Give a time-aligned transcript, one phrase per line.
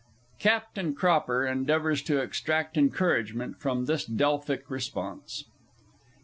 [0.39, 5.45] [CAPTAIN CROPPER endeavours to extract encouragement from this Delphic response.